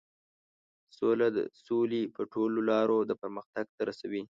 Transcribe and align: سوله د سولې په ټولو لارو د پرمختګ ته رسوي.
سوله 0.97 1.27
د 1.35 1.37
سولې 1.65 2.01
په 2.15 2.21
ټولو 2.33 2.59
لارو 2.69 2.97
د 3.09 3.11
پرمختګ 3.21 3.65
ته 3.75 3.81
رسوي. 3.89 4.23